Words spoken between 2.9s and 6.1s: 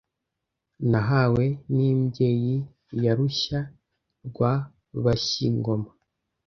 Ya Rushya rwa Bashy-ingoma